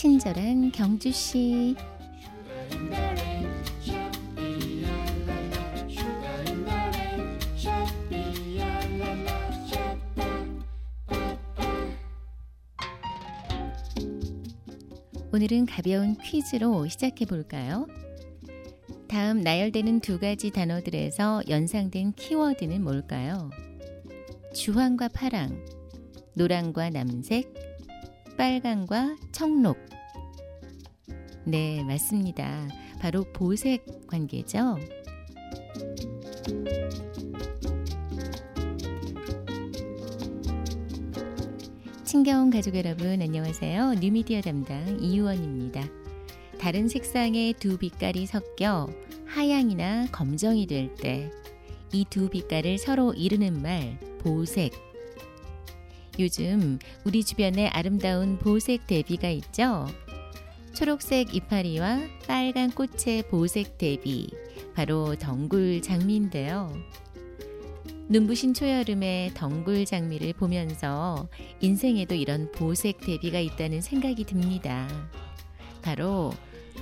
친절한 0.00 0.70
경주 0.70 1.10
씨. 1.10 1.74
오늘은 15.32 15.66
가벼운 15.66 16.16
퀴즈로 16.18 16.86
시작해 16.86 17.24
볼까요? 17.24 17.88
다음 19.08 19.40
나열되는 19.40 19.98
두 19.98 20.20
가지 20.20 20.52
단어들에서 20.52 21.42
연상된 21.48 22.12
키워드는 22.12 22.84
뭘까요? 22.84 23.50
주황과 24.54 25.08
파랑, 25.08 25.60
노랑과 26.36 26.90
남색, 26.90 27.52
빨강과 28.36 29.16
청록. 29.32 29.97
네, 31.48 31.82
맞습니다. 31.84 32.68
바로 33.00 33.24
보색 33.32 34.06
관계죠. 34.06 34.76
친겨운 42.04 42.50
가족 42.50 42.74
여러분 42.76 43.20
안녕하세요. 43.20 43.94
뉴미디어 44.00 44.40
담당 44.40 44.98
이유원입니다. 45.00 45.84
다른 46.58 46.88
색상의 46.88 47.54
두 47.54 47.76
빛깔이 47.78 48.26
섞여 48.26 48.88
하양이나 49.26 50.06
검정이 50.10 50.66
될 50.66 50.94
때 50.96 51.30
이 51.92 52.04
두 52.04 52.28
빛깔을 52.28 52.76
서로 52.78 53.14
이르는 53.14 53.62
말 53.62 53.98
보색. 54.20 54.72
요즘 56.18 56.78
우리 57.04 57.24
주변에 57.24 57.68
아름다운 57.68 58.38
보색 58.38 58.86
대비가 58.86 59.30
있죠. 59.30 59.86
초록색 60.74 61.34
이파리와 61.34 62.00
빨간 62.26 62.70
꽃의 62.70 63.28
보색 63.30 63.78
대비 63.78 64.28
바로 64.74 65.16
덩굴 65.16 65.82
장미인데요. 65.82 66.72
눈부신 68.08 68.54
초여름의 68.54 69.34
덩굴 69.34 69.84
장미를 69.84 70.32
보면서 70.32 71.28
인생에도 71.60 72.14
이런 72.14 72.50
보색 72.52 73.00
대비가 73.00 73.38
있다는 73.38 73.80
생각이 73.80 74.24
듭니다. 74.24 74.88
바로 75.82 76.32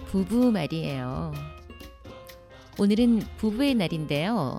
부부 0.06 0.52
말이에요. 0.52 1.32
오늘은 2.78 3.20
부부의 3.38 3.74
날인데요. 3.74 4.58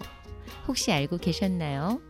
혹시 0.67 0.91
알고 0.91 1.17
계셨나요? 1.19 2.01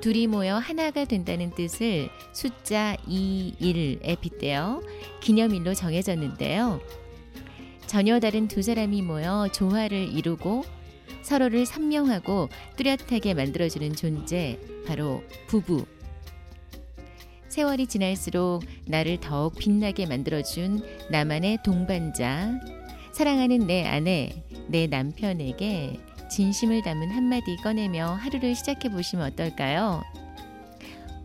둘이 0.00 0.26
모여 0.26 0.56
하나가 0.56 1.04
된다는 1.04 1.50
뜻을 1.50 2.08
숫자 2.32 2.96
21에 3.06 4.18
빗대어 4.18 4.82
기념일로 5.20 5.74
정해졌는데요. 5.74 6.80
전혀 7.86 8.18
다른 8.18 8.48
두 8.48 8.62
사람이 8.62 9.02
모여 9.02 9.48
조화를 9.52 10.16
이루고 10.16 10.64
서로를 11.22 11.66
선명하고 11.66 12.48
뚜렷하게 12.76 13.34
만들어주는 13.34 13.94
존재, 13.94 14.58
바로 14.86 15.22
부부. 15.48 15.84
세월이 17.48 17.86
지날수록 17.86 18.62
나를 18.86 19.18
더욱 19.20 19.54
빛나게 19.58 20.06
만들어준 20.06 20.82
나만의 21.10 21.58
동반자, 21.64 22.60
사랑하는 23.12 23.66
내 23.66 23.84
아내, 23.84 24.44
내 24.68 24.86
남편에게 24.86 25.98
진심을 26.30 26.82
담은 26.82 27.10
한마디 27.10 27.56
꺼내며 27.56 28.06
하루를 28.14 28.54
시작해 28.54 28.88
보시면 28.88 29.32
어떨까요? 29.32 30.02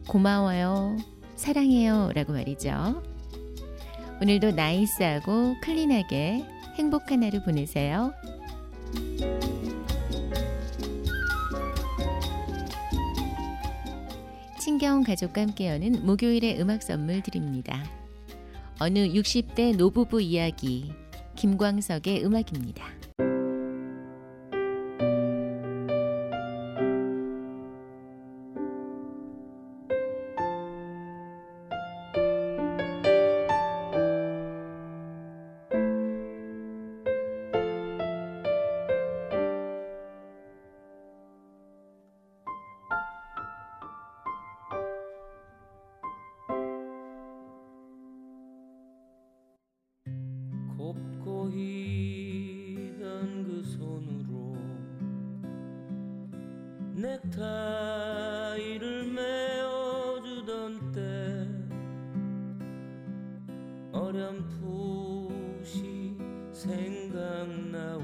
고마워요. 0.08 0.98
사랑해요. 1.36 2.12
라고 2.16 2.34
말이죠. 2.34 3.04
오늘도 4.22 4.52
나이스하고 4.52 5.56
클린하게 5.62 6.46
행복한 6.78 7.24
하루 7.24 7.42
보내세요. 7.44 8.14
친경 14.60 15.04
가족과 15.04 15.42
함께 15.42 15.70
여는 15.70 16.06
목요일의 16.06 16.60
음악 16.60 16.82
선물 16.82 17.22
드립니다. 17.22 17.84
어느 18.80 19.00
60대 19.00 19.76
노부부 19.78 20.20
이야기 20.20 20.92
김광석의 21.36 22.26
음악입니다. 22.26 23.05
곱고 50.86 51.50
희던 51.50 53.10
그 53.44 53.64
손으로 53.64 54.54
넥타이를 56.94 58.84
메어주던 59.12 60.92
때 60.92 61.50
어렴풋이 63.92 64.96
생각나오. 66.54 68.04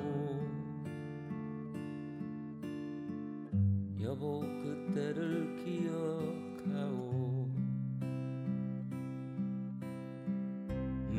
여보 4.02 4.40
그때를 4.40 5.56
기억하오 5.64 7.41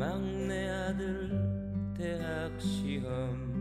막내 0.03 0.69
아들 0.69 1.31
대학 1.97 2.61
시험. 2.61 3.53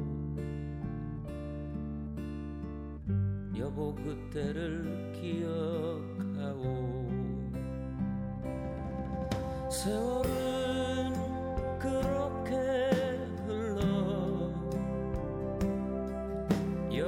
여보 3.58 3.94
그때를 3.96 5.12
기억하오. 5.12 7.06
세월은 9.70 10.38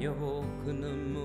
여보 0.00 0.42
그 0.64 0.70
눈물 0.70 1.19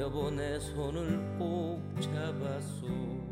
여보 0.00 0.30
내 0.30 0.58
손을 0.58 1.36
꼭 1.38 1.82
잡았소 2.00 3.29